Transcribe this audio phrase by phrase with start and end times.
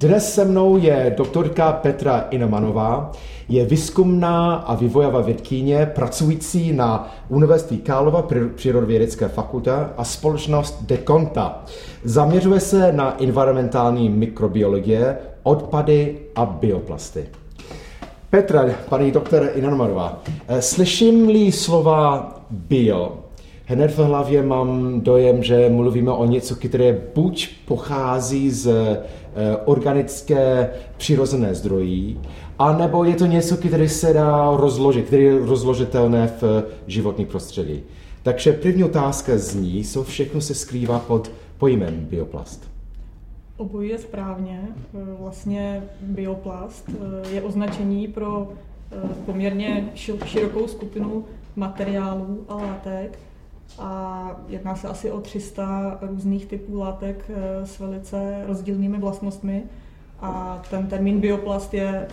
[0.00, 3.12] Dnes se mnou je doktorka Petra Inamanová,
[3.48, 11.64] je výzkumná a vývojová vědkyně pracující na Univerzitě Kálova Přírodovědecké fakulta a společnost Dekonta.
[12.04, 17.28] Zaměřuje se na environmentální mikrobiologie, odpady a bioplasty.
[18.30, 20.22] Petra, paní doktor Inamanová,
[20.60, 23.16] slyším-li slova bio,
[23.68, 30.70] hned v hlavě mám dojem, že mluvíme o něco, které buď pochází z eh, organické
[30.96, 32.20] přirozené zdrojí,
[32.58, 37.82] anebo je to něco, které se dá rozložit, které je rozložitelné v životní prostředí.
[38.22, 42.70] Takže první otázka zní, co všechno se skrývá pod pojmem bioplast.
[43.56, 44.60] Obojí je správně.
[45.18, 48.96] Vlastně bioplast eh, je označení pro eh,
[49.26, 49.90] poměrně
[50.24, 51.24] širokou skupinu
[51.56, 53.18] materiálů a látek,
[53.78, 59.62] a jedná se asi o 300 různých typů látek eh, s velice rozdílnými vlastnostmi
[60.20, 62.08] a ten termín bioplast je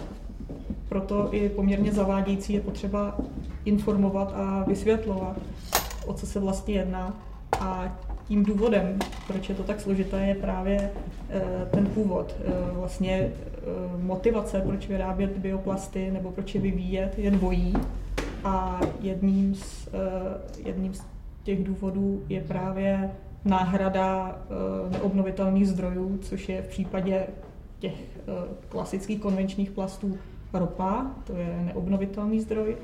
[0.89, 3.17] proto i poměrně zavádějící, je potřeba
[3.65, 5.35] informovat a vysvětlovat,
[6.05, 7.13] o co se vlastně jedná.
[7.59, 10.91] A tím důvodem, proč je to tak složité, je právě
[11.29, 12.35] eh, ten původ.
[12.39, 13.31] Eh, vlastně
[14.01, 17.73] motivace, proč vyrábět bioplasty nebo proč je vyvíjet, je dvojí.
[18.43, 19.89] A jedním z,
[20.65, 21.01] jedním z
[21.45, 23.11] těch důvodů je právě
[23.45, 27.27] náhrada eh, neobnovitelných zdrojů, což je v případě
[27.79, 28.31] těch eh,
[28.69, 30.17] klasických konvenčních plastů
[30.53, 32.77] ropa, to je neobnovitelný zdroj,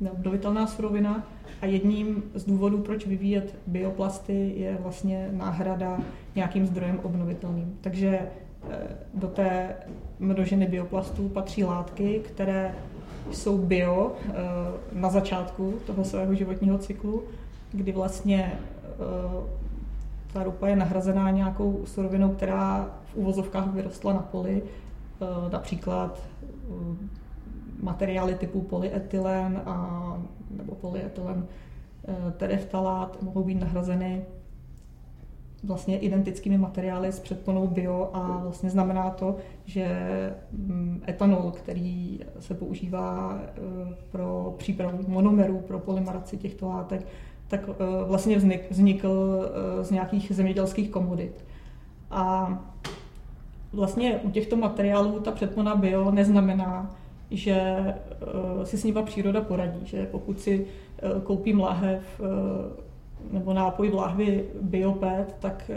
[0.00, 1.26] neobnovitelná surovina.
[1.60, 5.98] A jedním z důvodů, proč vyvíjet bioplasty, je vlastně náhrada
[6.34, 7.78] nějakým zdrojem obnovitelným.
[7.80, 8.76] Takže eh,
[9.14, 9.76] do té
[10.18, 12.74] množiny bioplastů patří látky, které
[13.30, 14.12] jsou bio
[14.92, 17.22] na začátku toho svého životního cyklu
[17.72, 18.52] kdy vlastně
[18.98, 19.44] uh,
[20.32, 26.22] ta ropa je nahrazená nějakou surovinou, která v uvozovkách vyrostla na poli, uh, například
[26.68, 26.96] uh,
[27.82, 30.18] materiály typu polyetylen a,
[30.50, 31.46] nebo polyetylen
[32.36, 34.22] tereftalát mohou být nahrazeny
[35.64, 39.86] vlastně identickými materiály s předponou bio a vlastně znamená to, že
[40.52, 43.40] mm, etanol, který se používá
[44.10, 47.06] pro přípravu monomerů, pro polymeraci těchto látek,
[47.48, 47.74] tak eh,
[48.08, 49.42] vlastně vznik, vznikl
[49.80, 51.44] eh, z nějakých zemědělských komodit.
[52.10, 52.58] A
[53.72, 56.96] vlastně u těchto materiálů ta předpona bio neznamená,
[57.30, 60.66] že eh, si s nima příroda poradí, že pokud si
[61.24, 62.20] koupím láhev
[63.30, 65.70] nebo nápoj v láhvi biopet, tak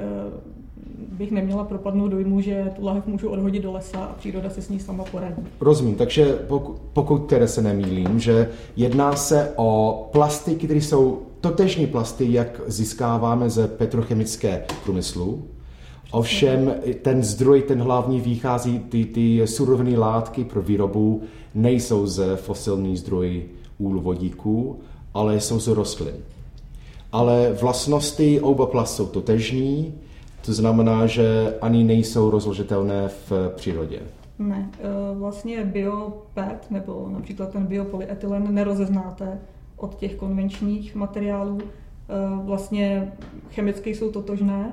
[1.11, 4.69] bych neměla propadnout dojmu, že tu lahev můžu odhodit do lesa a příroda se s
[4.69, 5.43] ní sama poradí.
[5.59, 11.87] Rozumím, takže pokud, pokud tedy se nemýlím, že jedná se o plasty, které jsou totežní
[11.87, 15.43] plasty, jak získáváme ze petrochemické průmyslu.
[16.11, 21.21] Ovšem ten zdroj, ten hlavní vychází, ty, ty surovinné látky pro výrobu
[21.55, 23.43] nejsou z fosilní zdroj
[23.77, 24.79] úlovodíků,
[25.13, 26.15] ale jsou z rostlin.
[27.11, 29.93] Ale vlastnosti oba plast jsou totežní,
[30.45, 33.99] to znamená, že ani nejsou rozložitelné v přírodě.
[34.39, 39.39] Ne, e, vlastně biopet nebo například ten biopolyetylen nerozeznáte
[39.83, 41.57] od těch konvenčních materiálů.
[41.61, 41.65] E,
[42.45, 43.13] vlastně
[43.51, 44.71] chemicky jsou totožné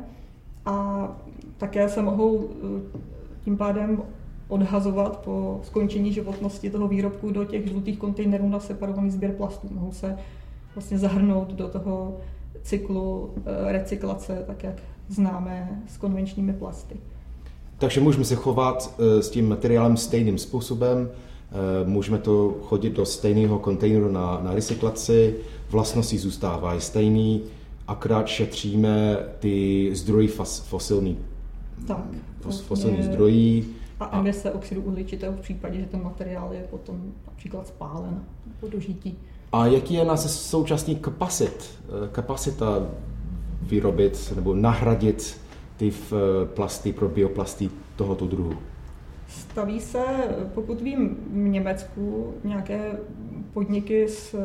[0.66, 1.08] a
[1.56, 4.02] také se mohou e, tím pádem
[4.48, 9.68] odhazovat po skončení životnosti toho výrobku do těch žlutých kontejnerů na separovaný sběr plastů.
[9.70, 10.16] Mohou se
[10.74, 12.16] vlastně zahrnout do toho
[12.62, 13.30] cyklu
[13.66, 14.74] recyklace, tak jak
[15.08, 16.96] známe s konvenčními plasty.
[17.78, 21.16] Takže můžeme se chovat eh, s tím materiálem stejným způsobem, eh,
[21.84, 25.36] můžeme to chodit do stejného kontejneru na, na recyklaci,
[25.70, 27.42] vlastnosti zůstávají stejný,
[27.88, 31.18] akorát šetříme ty zdroji fos, fosilní,
[31.86, 32.04] tak,
[32.40, 33.74] fos, fosilní zdrojí.
[34.00, 38.24] A emise oxidu uhličitého v případě, že ten materiál je potom například spálen
[38.60, 39.18] po dožití.
[39.52, 42.86] A jaký je nás současný kapacit, eh, kapacita
[43.62, 45.40] vyrobit nebo nahradit
[45.76, 46.14] ty eh,
[46.46, 48.54] plasty pro bioplasty tohoto druhu?
[49.28, 50.04] Staví se,
[50.54, 52.98] pokud vím, v Německu nějaké
[53.52, 54.38] podniky s eh,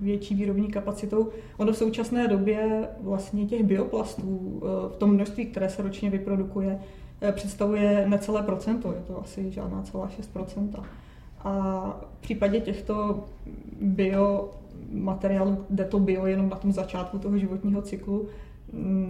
[0.00, 1.28] větší výrobní kapacitou.
[1.56, 6.80] Ono v současné době vlastně těch bioplastů eh, v tom množství, které se ročně vyprodukuje,
[7.32, 10.84] představuje necelé procento, je to asi žádná celá 6 procenta.
[11.44, 13.24] A v případě těchto
[13.80, 14.50] bio
[14.92, 18.28] materiálu, jde to bio jenom na tom začátku toho životního cyklu,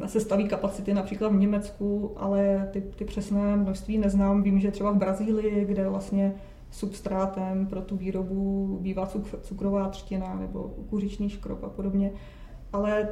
[0.07, 4.43] se staví kapacity například v Německu, ale ty, ty přesné množství neznám.
[4.43, 6.35] Vím, že třeba v Brazílii, kde vlastně
[6.71, 9.09] substrátem pro tu výrobu bývá
[9.43, 12.11] cukrová třtina nebo kuřičný škrob a podobně.
[12.73, 13.09] Ale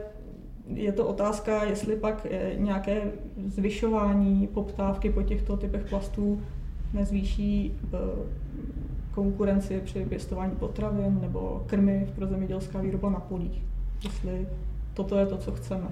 [0.66, 3.02] je to otázka, jestli pak eh, nějaké
[3.46, 6.40] zvyšování poptávky po těchto typech plastů
[6.92, 7.98] nezvýší eh,
[9.14, 13.62] konkurenci při pěstování potravin nebo krmy pro zemědělská výroba na polích.
[14.04, 14.46] Jestli
[14.94, 15.88] toto je to, co chceme.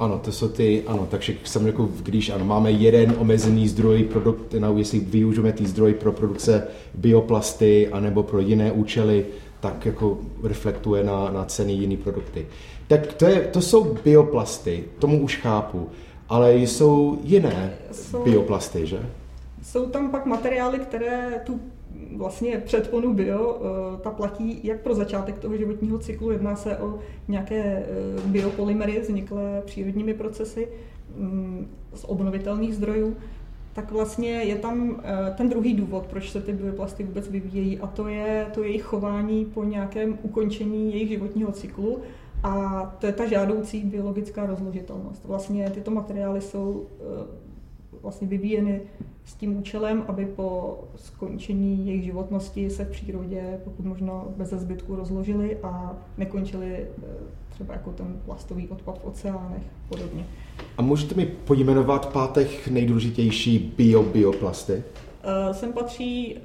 [0.00, 4.54] Ano, to jsou ty, ano, takže jsem řekl, když ano, máme jeden omezený zdroj, produkt,
[4.58, 9.26] no, jestli využijeme ty zdroj pro produkce bioplasty anebo pro jiné účely,
[9.60, 12.46] tak jako reflektuje na, na ceny jiný produkty.
[12.88, 15.88] Tak to, je, to jsou bioplasty, tomu už chápu,
[16.28, 18.98] ale jsou jiné jsou, bioplasty, že?
[19.62, 21.60] Jsou tam pak materiály, které tu
[22.16, 26.98] vlastně předponu bio, eh, ta platí jak pro začátek toho životního cyklu, jedná se o
[27.28, 27.84] nějaké eh,
[28.26, 30.68] biopolymery vzniklé přírodními procesy
[31.16, 33.16] mm, z obnovitelných zdrojů,
[33.72, 37.86] tak vlastně je tam eh, ten druhý důvod, proč se ty bioplasty vůbec vyvíjejí a
[37.86, 41.98] to je to jejich chování po nějakém ukončení jejich životního cyklu
[42.42, 45.24] a to je ta žádoucí biologická rozložitelnost.
[45.24, 46.86] Vlastně tyto materiály jsou
[48.02, 48.80] vlastně vyvíjeny
[49.24, 54.96] s tím účelem, aby po skončení jejich životnosti se v přírodě pokud možno bez zbytku
[54.96, 57.06] rozložili a nekončili eh,
[57.50, 60.26] třeba jako ten plastový odpad v oceánech podobně.
[60.78, 64.82] A můžete mi pojmenovat pátech nejdůležitější bio-bioplasty?
[65.24, 66.40] Uh, sem patří uh,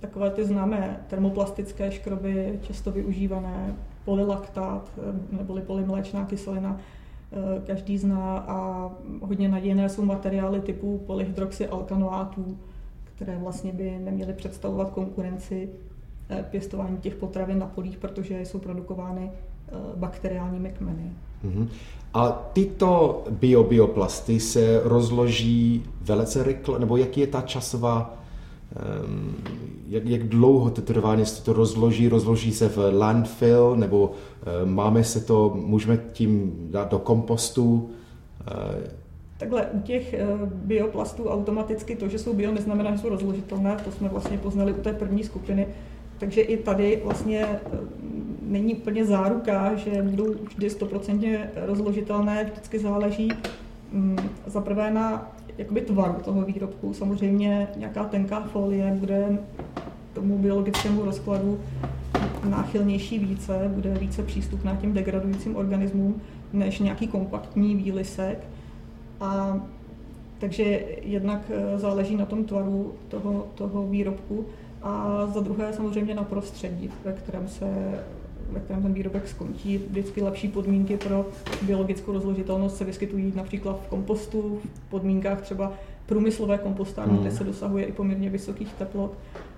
[0.00, 4.90] takové ty známé termoplastické škroby, často využívané polylaktát
[5.30, 7.03] neboli polymléčná kyselina, Eh,
[7.66, 8.90] každý zná a
[9.20, 12.58] hodně nadějné jsou materiály typu polyhydroxyalkanoátů,
[13.04, 15.68] které vlastně by neměly představovat konkurenci
[16.30, 21.12] eh, pěstování těch potravin na polích, protože jsou produkovány eh, bakteriálními kmeny.
[21.44, 21.68] Mm-hmm.
[22.14, 28.23] A tyto biobioplasty se rozloží velice rychle, nebo jaký je ta časová
[29.88, 34.12] jak, jak dlouho to trvá, jestli to rozloží, rozloží se v landfill, nebo
[34.42, 37.90] eh, máme se to, můžeme tím dát do kompostu?
[38.50, 39.04] Eh,
[39.38, 43.92] Takhle u těch eh, bioplastů automaticky to, že jsou bio, neznamená, že jsou rozložitelné, to
[43.92, 45.66] jsme vlastně poznali u té první skupiny.
[46.18, 47.46] Takže i tady vlastně
[48.42, 53.32] není úplně záruka, že budou vždy stoprocentně rozložitelné, vždycky záleží
[54.46, 56.94] za prvé na jakoby tvaru toho výrobku.
[56.94, 59.38] Samozřejmě nějaká tenká folie bude
[60.12, 61.60] tomu biologickému rozkladu
[62.48, 66.20] náchylnější více, bude více přístupná těm degradujícím organismům
[66.52, 68.38] než nějaký kompaktní výlisek.
[69.20, 69.60] A
[70.38, 74.46] takže jednak eh, záleží na tom tvaru toho, toho výrobku
[74.82, 77.66] a za druhé samozřejmě na prostředí, ve kterém se
[78.54, 79.78] ve kterém ten výrobek skončí.
[79.78, 81.26] Vždycky lepší podmínky pro
[81.62, 85.72] biologickou rozložitelnost se vyskytují například v kompostu, v podmínkách třeba
[86.06, 87.22] průmyslové kompostárny, hmm.
[87.22, 89.12] kde se dosahuje i poměrně vysokých teplot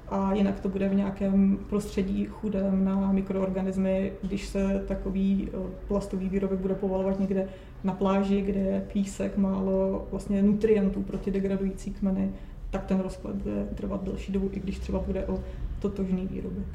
[0.08, 5.58] a jinak to bude v nějakém prostředí chudém na mikroorganismy, když se takový eh,
[5.88, 7.48] plastový výrobek bude povalovat někde
[7.84, 12.30] na pláži, kde je písek, málo vlastně nutrientů pro ty degradující kmeny,
[12.70, 15.38] tak ten rozklad bude trvat delší dobu, i když třeba bude o
[15.80, 16.66] totožný výrobek.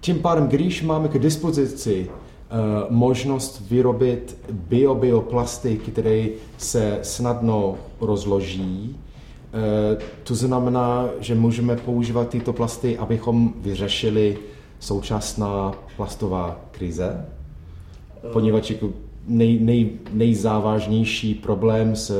[0.00, 4.38] Tím pádem, když máme k dispozici uh, možnost vyrobit
[4.68, 6.26] bio-bioplasty, které
[6.58, 14.38] se snadno rozloží, uh, to znamená, že můžeme používat tyto plasty, abychom vyřešili
[14.80, 17.26] současná plastová krize,
[18.32, 18.90] poněvadž jako
[19.28, 22.12] nej, nej, nejzávažnější problém s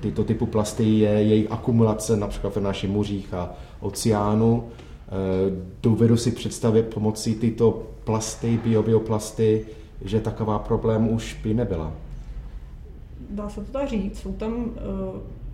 [0.00, 4.64] tyto typu plasty je jejich akumulace například v našich mořích a oceánu.
[5.10, 5.50] Eh,
[5.82, 9.66] dovedu si představit pomocí tyto plasty, biobioplasty,
[10.04, 11.92] že taková problém už by nebyla.
[13.30, 14.18] Dá se to tak říct.
[14.18, 14.72] Jsou tam uh,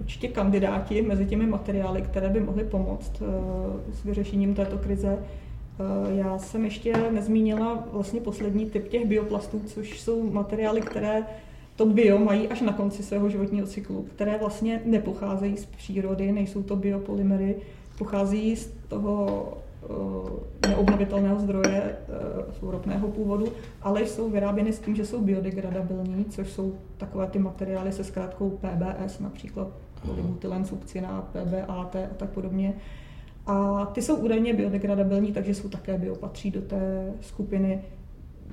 [0.00, 3.26] určitě kandidáti mezi těmi materiály, které by mohly pomoct uh,
[3.92, 5.18] s vyřešením této krize.
[5.18, 11.22] Uh, já jsem ještě nezmínila vlastně poslední typ těch bioplastů, což jsou materiály, které
[11.76, 16.62] to bio mají až na konci svého životního cyklu, které vlastně nepocházejí z přírody, nejsou
[16.62, 17.56] to biopolymery,
[17.98, 19.48] pochází z toho
[20.64, 23.48] eh, neobnovitelného zdroje, eh, jsou ropného původu,
[23.82, 28.50] ale jsou vyráběny s tím, že jsou biodegradabilní, což jsou takové ty materiály se zkrátkou
[28.50, 29.68] PBS, například
[30.06, 32.74] polybutylen, sukcina, PBAT a tak podobně.
[33.46, 37.82] A ty jsou údajně biodegradabilní, takže jsou také biopatří do té skupiny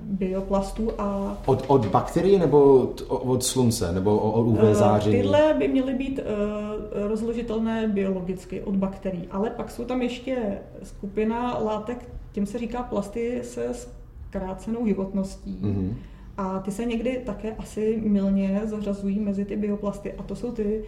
[0.02, 1.38] bioplastů a...
[1.46, 5.16] Od, od bakterií nebo od, od slunce, nebo od UV eh, záření?
[5.16, 11.58] Tyhle by měly být uh, rozložitelné biologicky od bakterií, ale pak jsou tam ještě skupina
[11.58, 15.60] látek, tím se říká plasty se zkrácenou životností.
[15.62, 15.94] Mm-hmm.
[16.38, 20.84] A ty se někdy také asi milně zařazují mezi ty bioplasty a to jsou ty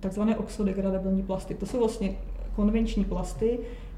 [0.00, 1.54] takzvané oxodegradabilní plasty.
[1.54, 2.16] To jsou vlastně
[2.56, 3.89] konvenční plasty, Eh,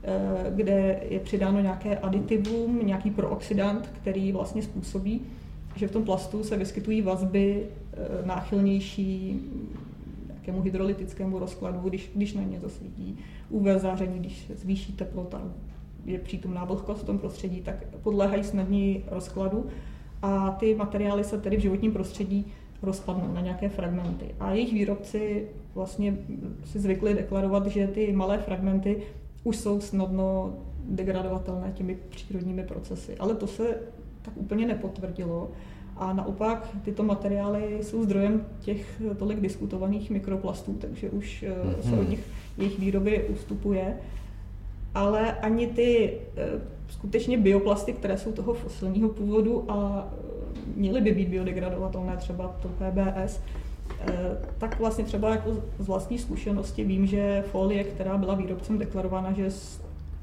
[0.51, 5.21] kde je přidáno nějaké aditivum, nějaký prooxidant, který vlastně způsobí,
[5.77, 9.41] že v tom plastu se vyskytují vazby e, náchylnější
[10.31, 13.19] nějakému hydrolytickému rozkladu, když, když na ně zasvítí
[13.51, 15.43] UV záření, když zvýší teplota,
[16.05, 19.67] je přítomná vlhkost v tom prostředí, tak podléhají snadněji rozkladu
[20.23, 22.47] a ty materiály se tedy v životním prostředí
[22.83, 24.35] rozpadnou na nějaké fragmenty.
[24.41, 26.19] A jejich výrobci vlastně
[26.65, 29.03] si zvykli deklarovat, že ty malé fragmenty
[29.45, 30.53] už jsou snadno
[30.85, 33.17] degradovatelné těmi přírodními procesy.
[33.19, 33.77] Ale to se
[34.23, 35.51] tak úplně nepotvrdilo.
[35.97, 41.91] A naopak tyto materiály jsou zdrojem těch tolik diskutovaných mikroplastů, takže už mm-hmm.
[41.91, 42.25] se od nich
[42.59, 43.97] jejich výroby ustupuje.
[44.95, 50.23] Ale ani ty eh, skutečně bioplasty, které jsou toho fosilního původu a eh,
[50.77, 53.41] měly by být biodegradovatelné, třeba to PBS,
[54.59, 59.43] tak vlastně třeba jako z vlastní zkušenosti vím, že folie, která byla výrobcem deklarována, že
[59.43, 59.51] je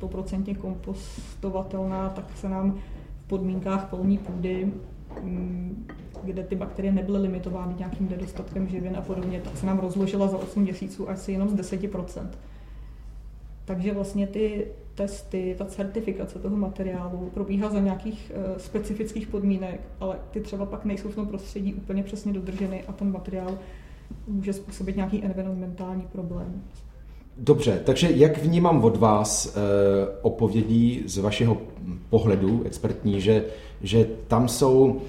[0.02, 2.80] 100% kompostovatelná, tak se nám
[3.26, 4.72] v podmínkách polní půdy
[5.24, 5.88] mm,
[6.24, 10.38] kde ty bakterie nebyly limitovány nějakým nedostatkem živin a podobně, tak se nám rozložila za
[10.38, 12.28] 8 měsíců asi jenom z 10%.
[13.70, 20.16] Takže vlastně ty testy, ta certifikace toho materiálu probíhá za nějakých uh, specifických podmínek, ale
[20.32, 23.58] ty třeba pak nejsou v tom prostředí úplně přesně dodrženy a ten materiál
[24.28, 26.62] může způsobit nějaký environmentální problém.
[27.38, 29.54] Dobře, takže jak vnímám od vás uh,
[30.22, 31.58] opovědí z vašeho
[32.10, 33.46] pohledu expertní, že,
[33.82, 35.00] že tam jsou uh,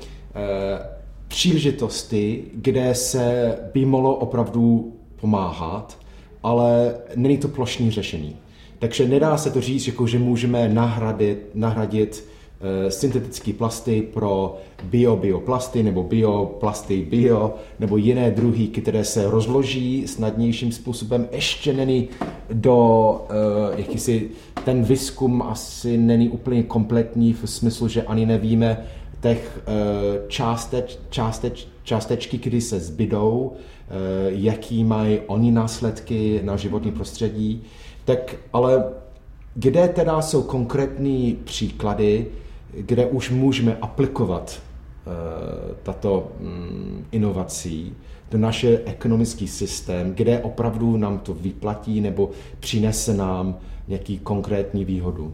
[1.28, 5.98] příležitosti, kde se by mohlo opravdu pomáhat,
[6.42, 8.36] ale není to plošní řešení.
[8.80, 14.58] Takže nedá se to říct, jako, že můžeme nahradit, nahradit uh, syntetické plasty pro
[14.90, 21.28] bio-bioplasty nebo bioplasty bio nebo jiné druhy, které se rozloží snadnějším způsobem.
[21.32, 22.08] Ještě není
[22.52, 24.30] do, uh, jakýsi,
[24.64, 28.86] ten výzkum asi není úplně kompletní v smyslu, že ani nevíme
[29.22, 33.56] těch uh, částeč, částeč, částečky, kdy se zbydou, uh,
[34.28, 37.62] jaký mají oni následky na životní prostředí.
[38.04, 38.84] Tak ale
[39.54, 42.26] kde teda jsou konkrétní příklady,
[42.74, 47.94] kde už můžeme aplikovat uh, tato um, inovací
[48.30, 52.30] do naše ekonomický systém, kde opravdu nám to vyplatí nebo
[52.60, 55.32] přinese nám nějaký konkrétní výhodu?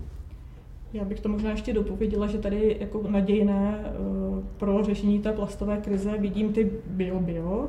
[0.92, 5.76] Já bych to možná ještě dopověděla, že tady jako nadějné uh, pro řešení té plastové
[5.76, 7.68] krize vidím ty bio-bio,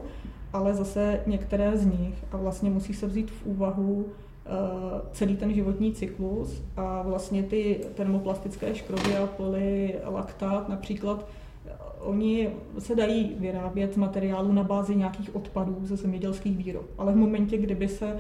[0.54, 2.24] ale zase některé z nich.
[2.32, 4.06] A vlastně musí se vzít v úvahu
[4.50, 11.28] Eh, celý ten životní cyklus a vlastně ty termoplastické škroby a polylaktát například
[11.68, 17.14] eh, Oni se dají vyrábět z materiálu na bázi nějakých odpadů ze zemědělských výrob, ale
[17.14, 18.18] v momentě, kdyby se eh,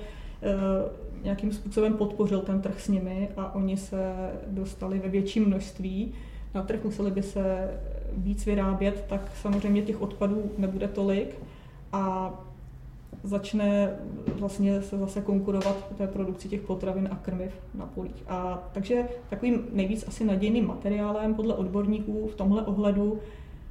[1.27, 4.13] nějakým způsobem podpořil ten trh s nimi a oni se
[4.47, 6.13] dostali ve větším množství
[6.55, 7.69] na trh, museli by se
[8.17, 11.35] víc vyrábět, tak samozřejmě těch odpadů nebude tolik
[11.93, 12.33] a
[13.23, 13.91] začne
[14.39, 18.23] vlastně se zase konkurovat té produkci těch potravin a krmiv na polích.
[18.27, 23.19] A takže takovým nejvíc asi nadějným materiálem podle odborníků v tomhle ohledu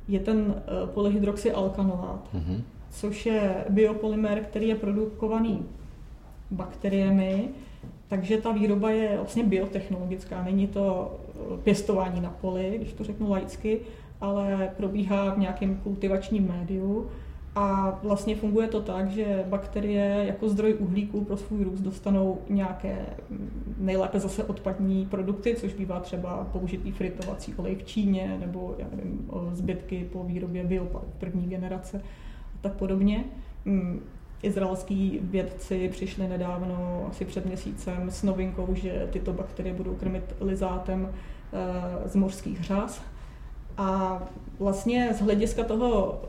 [0.09, 2.61] je ten eh, polyhydroxyalkanolát, mm-hmm.
[2.91, 5.65] což je biopolymer, který je produkovaný
[6.51, 7.49] bakteriemi,
[8.09, 13.31] takže ta výroba je vlastně biotechnologická, není to eh, pěstování na poli, když to řeknu
[13.31, 13.81] laicky,
[14.21, 17.11] ale probíhá v nějakém kultivačním médiu
[17.55, 23.07] a vlastně funguje to tak, že bakterie jako zdroj uhlíku pro svůj růst dostanou nějaké
[23.31, 28.87] mm, nejlépe zase odpadní produkty, což bývá třeba použitý fritovací olej v Číně nebo já
[28.97, 32.03] nevím, zbytky po výrobě biopaliv první generace
[32.55, 33.25] a tak podobně.
[34.43, 41.09] Izraelský vědci přišli nedávno, asi před měsícem, s novinkou, že tyto bakterie budou krmit lizátem
[41.09, 43.03] eh, z mořských řas
[43.79, 44.23] a
[44.59, 46.21] vlastně z hlediska toho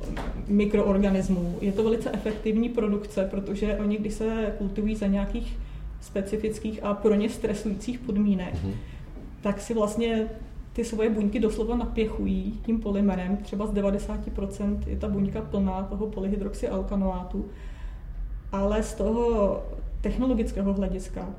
[0.48, 5.58] mikroorganismu je to velice efektivní produkce, protože oni, když se kultivují za nějakých
[6.02, 8.74] specifických a pro ně stresujících podmínek, mm-hmm.
[9.42, 10.30] tak si vlastně
[10.74, 13.38] ty svoje buňky doslova napěchují tím polymerem.
[13.38, 17.46] Třeba z 90% je ta buňka plná toho polyhydroxyalkanoátu.
[18.52, 19.64] Ale z toho
[20.02, 21.30] technologického hlediska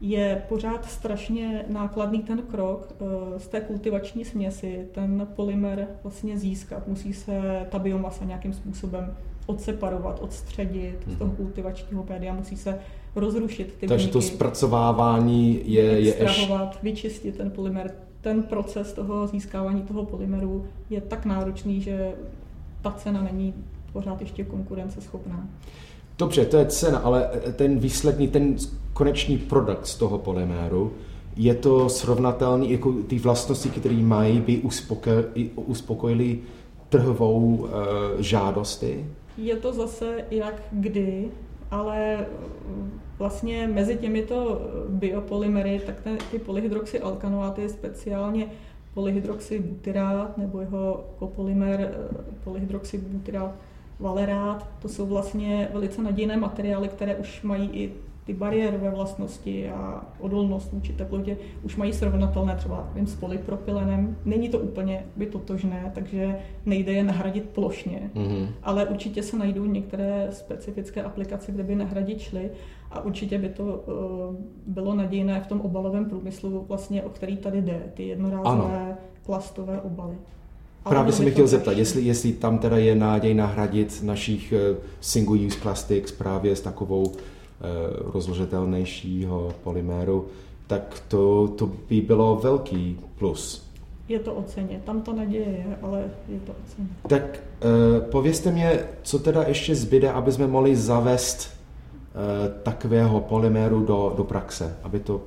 [0.00, 6.88] je pořád strašně nákladný ten krok eh, z té kultivační směsi, ten polymer vlastně získat.
[6.88, 11.36] Musí se ta biomasa nějakým způsobem odseparovat, odstředit z toho mhm.
[11.36, 12.78] kultivačního pédia, musí se
[13.16, 16.48] rozrušit ty Takže to zpracovávání je, je ještě...
[16.82, 17.94] vyčistit ten polymer.
[18.20, 22.12] Ten proces toho získávání toho polymeru je tak náročný, že
[22.82, 23.54] ta cena není
[23.92, 25.48] pořád ještě konkurenceschopná.
[26.20, 28.56] Dobře, to je cena, ale ten výsledný, ten
[28.92, 30.92] konečný produkt z toho polyméru,
[31.36, 34.62] je to srovnatelný, jako ty vlastnosti, které mají, by
[35.56, 36.38] uspokojili
[36.88, 37.68] trhovou
[38.18, 39.06] žádosti?
[39.36, 41.28] Je to zase jak kdy,
[41.70, 42.26] ale
[43.18, 48.46] vlastně mezi těmito biopolymery, tak ten, ty polyhydroxyalkanoáty, speciálně
[48.94, 51.94] polyhydroxybutyrát nebo jeho kopolymer
[52.44, 53.54] polyhydroxybutyrát
[54.00, 57.92] valerát, to jsou vlastně velice nadějné materiály, které už mají i
[58.24, 64.16] ty bariérové vlastnosti a odolnost vůči teplotě už mají srovnatelné třeba vím, s polypropylenem.
[64.24, 68.46] Není to úplně by totožné, takže nejde je nahradit plošně, mm-hmm.
[68.62, 72.50] ale určitě se najdou některé specifické aplikace, kde by nahradit šly
[72.90, 77.62] a určitě by to uh, bylo nadějné v tom obalovém průmyslu, vlastně, o který tady
[77.62, 78.96] jde, ty jednorázové ano.
[79.26, 80.16] plastové obaly.
[80.88, 85.60] Právě jsem mi chtěl zeptat, jestli, jestli tam teda je náděj nahradit našich uh, single-use
[85.60, 87.12] plastics právě s takovou
[87.62, 90.26] Eh, rozložitelnějšího polyméru,
[90.66, 93.70] tak to, to by bylo velký plus.
[94.08, 94.82] Je to oceně.
[94.84, 96.88] Tam to naděje je, ale je to oceně.
[97.08, 97.22] Tak
[97.64, 104.14] uh, povězte mě, co teda ještě zbyde, aby jsme mohli zavést uh, takového polyméru do,
[104.16, 105.20] do praxe, aby to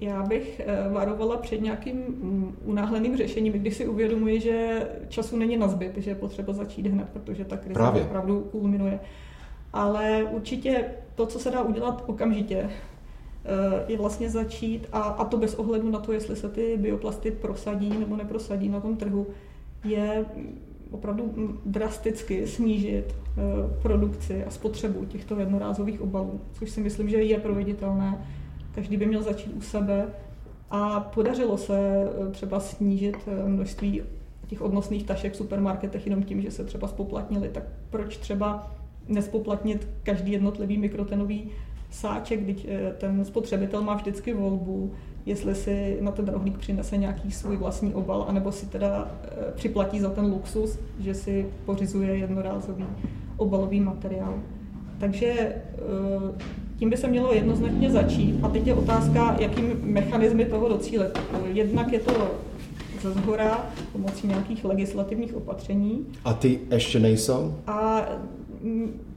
[0.00, 0.60] já bych
[0.92, 6.10] varovala před nějakým mm, unáhleným řešením, když si uvědomuji, že času není na zbyt, že
[6.10, 8.02] je potřeba začít hned, protože ta krize Právě.
[8.02, 9.00] opravdu kulminuje.
[9.72, 15.36] Ale určitě to, co se dá udělat okamžitě, eh, je vlastně začít, a, a to
[15.36, 19.26] bez ohledu na to, jestli se ty bioplasty prosadí nebo neprosadí na tom trhu,
[19.84, 20.24] je
[20.90, 23.40] opravdu drasticky snížit eh,
[23.82, 28.26] produkci a spotřebu těchto jednorázových obalů, což si myslím, že je proveditelné.
[28.74, 30.06] Každý by měl začít u sebe
[30.70, 34.02] a podařilo se eh, třeba snížit množství
[34.50, 37.48] těch odnosných tašek v supermarketech jenom tím, že se třeba spoplatnili.
[37.48, 38.72] Tak proč třeba
[39.08, 41.50] nespoplatnit každý jednotlivý mikrotenový
[41.90, 44.92] sáček, když eh, ten spotřebitel má vždycky volbu,
[45.26, 50.00] jestli si na ten rohlík přinese nějaký svůj vlastní obal, anebo si teda eh, připlatí
[50.00, 52.86] za ten luxus, že si pořizuje jednorázový
[53.36, 54.34] obalový materiál.
[54.98, 55.62] Takže eh,
[56.80, 58.34] tím by se mělo jednoznačně začít.
[58.42, 61.18] A teď je otázka, jakým mechanizmy toho docílit.
[61.52, 62.30] Jednak je to
[63.00, 66.06] ze zhora pomocí nějakých legislativních opatření.
[66.24, 67.54] A ty ještě nejsou?
[67.66, 68.08] A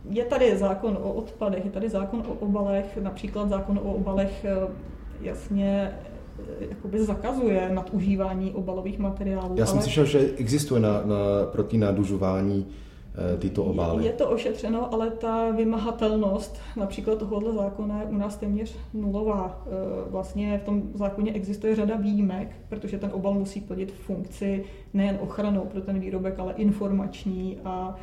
[0.09, 4.67] je tady zákon o odpadech, je tady zákon o obalech, například zákon o obalech eh,
[5.21, 5.91] jasně
[6.39, 9.55] eh, jakoby zakazuje nadužívání obalových materiálů.
[9.57, 9.83] Já jsem ale...
[9.83, 11.15] slyšel, že existuje na, na,
[11.51, 12.65] proti nadužování
[13.39, 14.05] tyto obaly.
[14.05, 19.65] Je to ošetřeno, ale ta vymahatelnost například tohohle zákona je u nás téměř nulová.
[20.09, 25.61] Vlastně v tom zákoně existuje řada výjimek, protože ten obal musí plnit funkci nejen ochranou
[25.61, 27.95] pro ten výrobek, ale informační a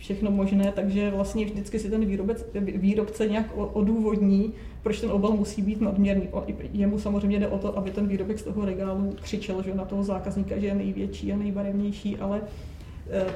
[0.00, 5.62] všechno možné, takže vlastně vždycky si ten výrobec, výrobce nějak odůvodní, proč ten obal musí
[5.62, 6.28] být nadměrný.
[6.72, 10.04] Jemu samozřejmě jde o to, aby ten výrobek z toho regálu křičel že na toho
[10.04, 12.79] zákazníka, že je největší a nejbarevnější, ale eh,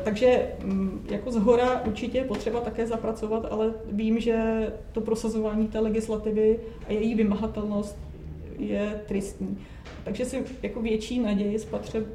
[0.05, 5.69] takže mm, jako z hora určitě je potřeba také zapracovat, ale vím, že to prosazování
[5.69, 7.99] té legislativy a její vymahatelnost
[8.59, 9.59] je tristní.
[10.05, 11.59] Takže si jako větší naději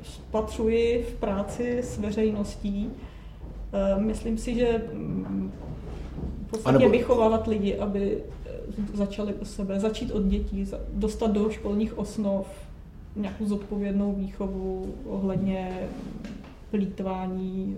[0.03, 2.91] spatřuji v práci s veřejností,
[3.73, 5.51] Eh, myslím si, že mm,
[6.47, 8.51] v podstatě vychovávat lidi, aby eh,
[8.93, 12.47] začali o sebe, začít od dětí, dostat do školních osnov
[13.15, 15.89] nějakou zodpovědnou výchovu ohledně
[16.71, 17.77] plítvání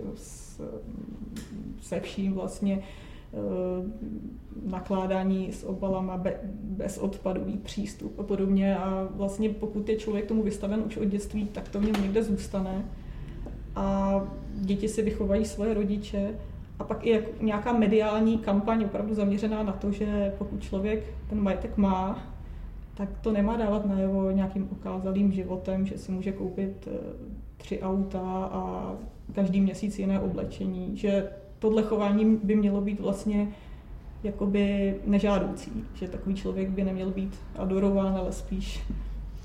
[1.80, 3.36] se vším vlastně eh,
[4.70, 8.76] nakládání s obalama, bez odpadový přístup a podobně.
[8.76, 12.22] A vlastně pokud je člověk tomu vystaven už od dětství, tak to v něm někde
[12.22, 12.84] zůstane
[13.76, 14.20] a
[14.54, 16.34] děti si vychovají svoje rodiče
[16.78, 21.76] a pak i nějaká mediální kampaň opravdu zaměřená na to, že pokud člověk ten majetek
[21.76, 22.32] má,
[22.94, 26.98] tak to nemá dávat najevo nějakým okázalým životem, že si může koupit eh,
[27.56, 28.20] tři auta
[28.52, 28.92] a
[29.34, 31.28] každý měsíc jiné oblečení, že
[31.58, 33.48] tohle chování by mělo být vlastně
[34.24, 38.80] jakoby nežádoucí, že takový člověk by neměl být adorován, ale spíš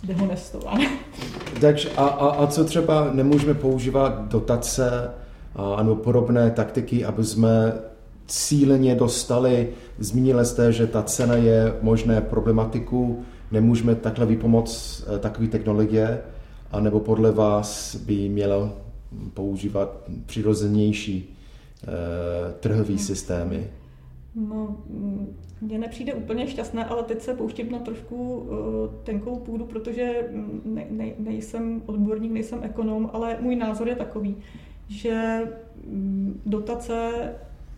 [0.03, 0.81] dehonestován.
[1.62, 5.12] Takže a, a, a co třeba nemůžeme používat dotace
[5.55, 7.73] a, podobné taktiky, aby jsme
[8.27, 15.47] cíleně dostali, zmínili jste, že ta cena je možné problematiku, nemůžeme takhle vypomoct eh, takové
[15.47, 16.21] technologie,
[16.71, 18.73] anebo podle vás by měl
[19.33, 21.36] používat přirozenější
[21.83, 21.88] eh,
[22.60, 23.67] trhové systémy?
[24.36, 24.77] No,
[25.62, 28.47] mně nepřijde úplně šťastné, ale teď se pouštím na trošku uh,
[29.03, 30.29] tenkou půdu, protože
[30.65, 34.36] ne, ne, nejsem odborník, nejsem ekonom, ale můj názor je takový,
[34.88, 35.41] že
[35.88, 37.12] mm, dotace,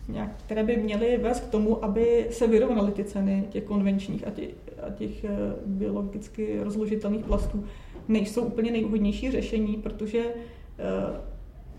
[0.10, 4.30] nějak, které by měly vést k tomu, aby se vyrovnaly ty ceny těch konvenčních a
[4.30, 4.50] těch,
[4.88, 5.30] a těch uh,
[5.66, 7.64] biologicky rozložitelných plastů,
[8.08, 10.24] nejsou úplně nejvhodnější řešení, protože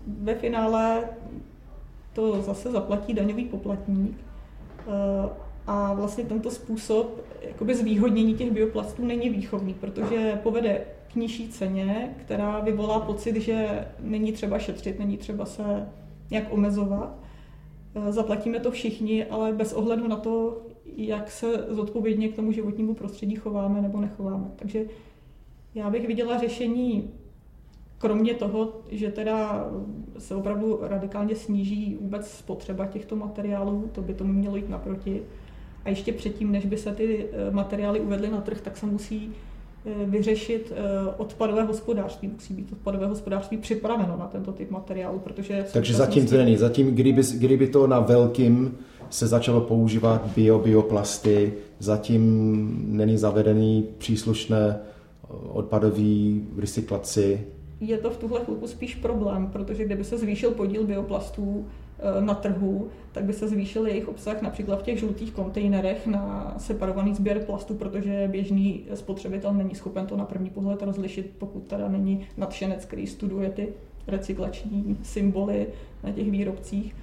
[0.07, 1.03] ve finále
[2.13, 4.17] to zase zaplatí daňový poplatník.
[5.67, 12.15] A vlastně tento způsob jakoby zvýhodnění těch bioplastů není výchovný, protože povede k nižší ceně,
[12.21, 15.89] která vyvolá pocit, že není třeba šetřit, není třeba se
[16.31, 17.19] nějak omezovat.
[17.95, 20.61] Eh, zaplatíme to všichni, ale bez ohledu na to,
[20.97, 24.51] jak se zodpovědně k tomu životnímu prostředí chováme nebo nechováme.
[24.55, 24.85] Takže
[25.75, 27.09] já bych viděla řešení,
[27.97, 29.69] kromě toho, že teda
[30.17, 35.21] se opravdu radikálně sníží vůbec spotřeba těchto materiálů, to by tomu mělo jít naproti.
[35.85, 39.33] A ještě předtím, než by se ty eh, materiály uvedly na trh, tak se musí
[39.85, 42.27] Eh, vyřešit eh, odpadové hospodářství.
[42.27, 45.65] Musí být odpadové hospodářství připraveno na tento typ materiálu, protože...
[45.73, 46.57] Takže zatím to není.
[46.57, 48.77] Zatím, kdyby, kdyby to na velkým
[49.11, 57.47] se začalo používat bio, bioplasty, zatím není zavedený příslušné eh, odpadový recyklaci.
[57.79, 61.65] Je to v tuhle chvilku spíš problém, protože kdyby se zvýšil podíl bioplastů
[62.03, 66.53] Eh, na trhu, tak by se zvýšil jejich obsah například v těch žlutých kontejnerech na
[66.57, 71.87] separovaný sběr plastu, protože běžný spotřebitel není schopen to na první pohled rozlišit, pokud teda
[71.87, 73.67] není nadšenec, který studuje ty
[74.07, 75.67] recyklační symboly
[76.03, 76.95] na těch výrobcích.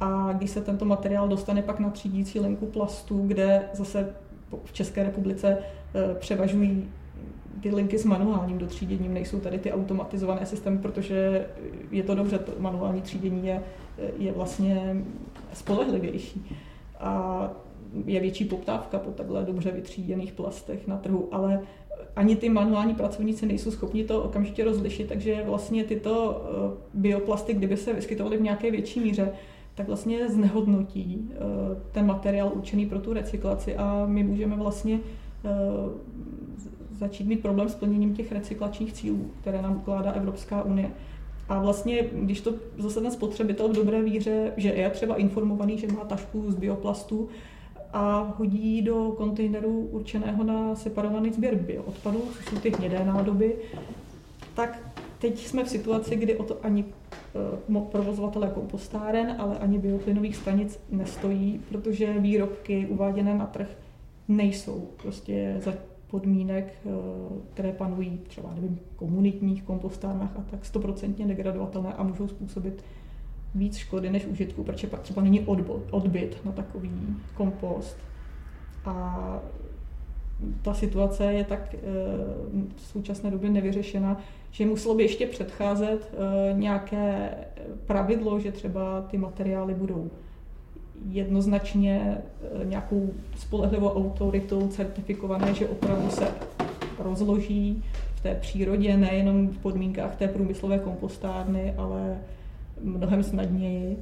[0.00, 4.14] A když se tento materiál dostane pak na třídící linku plastu, kde zase
[4.64, 6.88] v České republice eh, převažují
[7.60, 11.46] ty linky s manuálním dotříděním, nejsou tady ty automatizované systémy, protože
[11.90, 13.62] je to dobře, to manuální třídění je,
[14.18, 14.96] je vlastně
[15.52, 16.56] spolehlivější.
[17.00, 17.50] A
[18.04, 21.60] je větší poptávka po takhle dobře vytříděných plastech na trhu, ale
[22.16, 27.76] ani ty manuální pracovníci nejsou schopni to okamžitě rozlišit, takže vlastně tyto eh, bioplasty, kdyby
[27.76, 29.32] se vyskytovaly v nějaké větší míře,
[29.76, 31.36] tak vlastně znehodnotí eh,
[31.92, 35.00] ten materiál určený pro tu recyklaci a my můžeme vlastně
[35.44, 35.48] eh,
[36.92, 40.90] začít mít problém s plněním těch recyklačních cílů, které nám ukládá Evropská unie.
[41.48, 45.86] A vlastně, když to zase ten spotřebitel v dobré víře, že je třeba informovaný, že
[45.86, 47.28] má tašku z bioplastu
[47.92, 53.56] a hodí do kontejneru určeného na separovaný sběr bioodpadů, což jsou ty hnědé nádoby,
[54.54, 54.85] tak
[55.18, 56.84] teď jsme v situaci, kdy o to ani
[57.34, 63.68] eh, provozovatele kompostáren, ale ani bioplynových stanic nestojí, protože výrobky uváděné na trh
[64.28, 65.72] nejsou prostě za
[66.06, 66.90] podmínek, eh,
[67.52, 72.84] které panují třeba nevím, komunitních kompostárnách a tak stoprocentně degradovatelné a můžou způsobit
[73.54, 75.40] víc škody než užitku, protože pak třeba není
[75.90, 76.90] odbyt na takový
[77.34, 77.96] kompost.
[78.84, 79.40] A
[80.62, 81.78] ta situace je tak eh,
[82.76, 84.20] v současné době nevyřešena,
[84.50, 87.30] že muselo by ještě předcházet eh, nějaké
[87.86, 90.10] pravidlo, že třeba ty materiály budou
[91.10, 92.18] jednoznačně
[92.62, 96.28] eh, nějakou spolehlivou autoritou certifikované, že opravdu se
[96.98, 97.82] rozloží
[98.14, 102.18] v té přírodě, nejenom v podmínkách té průmyslové kompostárny, ale
[102.82, 103.98] mnohem snadněji.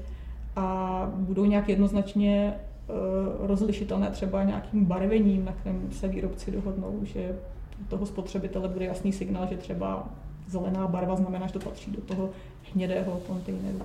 [0.57, 2.55] A budou nějak jednoznačně
[3.40, 7.37] rozlišitelné třeba nějakým barvením, na kterém se výrobci dohodnou, že
[7.88, 10.09] toho spotřebitele bude jasný signál, že třeba
[10.49, 12.31] zelená barva znamená, že to patří do toho
[12.75, 13.79] hnědého kontejneru.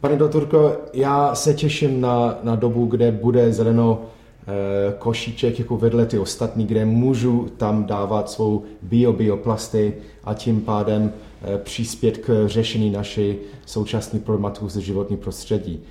[0.00, 6.06] Pane doktorko, já se těším na, na dobu, kde bude zeleno e, košíček jako vedle
[6.06, 9.92] ty ostatní, kde můžu tam dávat svou bio-bioplasty
[10.24, 15.82] a tím pádem e, přispět k řešení naší současné problematiky ze životní prostředí.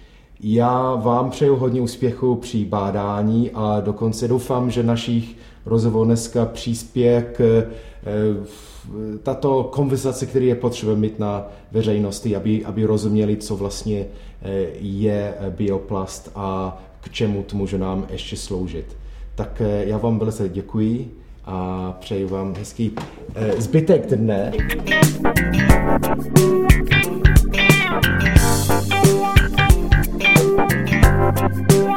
[0.44, 7.22] Já vám přeju hodně úspěchu při bádání a dokonce doufám, že našich rozhovor dneska přispěje
[7.22, 7.64] k e,
[9.24, 14.06] tato konverzace, který je potřeba mít na veřejnosti, aby, aby rozuměli, co vlastně
[14.42, 18.98] eh, je bioplast a k čemu to může nám ještě sloužit.
[19.36, 21.12] Tak eh, já vám velice děkuji
[21.46, 22.92] a přeji vám hezký
[23.36, 24.52] eh, zbytek dne.
[31.56, 31.93] Yeah.